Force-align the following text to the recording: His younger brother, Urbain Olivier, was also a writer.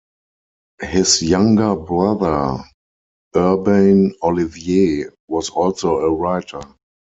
His 0.81 1.21
younger 1.21 1.75
brother, 1.75 2.63
Urbain 3.35 4.13
Olivier, 4.23 5.05
was 5.27 5.51
also 5.51 5.99
a 5.99 6.11
writer. 6.11 6.61